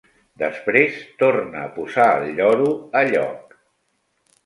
Després 0.43 0.97
torna 1.19 1.61
a 1.65 1.69
posar 1.77 2.09
el 2.17 2.35
lloro 2.43 2.75
a 3.03 3.07
lloc. 3.15 3.59